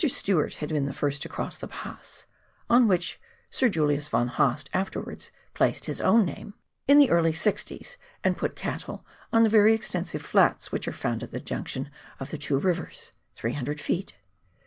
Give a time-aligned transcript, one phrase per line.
[0.09, 2.25] Stewart had been the first to cross the pass
[2.67, 6.55] (on which Sir Julius von Haast afterwards placed his own name)
[6.87, 11.21] in the early sixties, and put cattle on the very extensive flats which are found
[11.21, 14.13] at the junction of the two rivers (300 ft.).